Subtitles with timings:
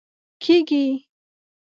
[0.43, 0.83] کېږي